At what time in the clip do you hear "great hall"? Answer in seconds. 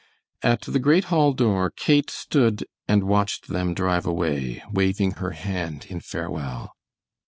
0.79-1.31